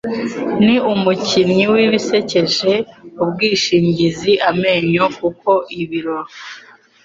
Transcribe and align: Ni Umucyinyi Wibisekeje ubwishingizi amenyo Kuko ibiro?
Ni 0.65 0.75
Umucyinyi 0.91 1.63
Wibisekeje 1.73 2.71
ubwishingizi 3.23 4.33
amenyo 4.49 5.03
Kuko 5.17 5.51
ibiro? 5.81 6.17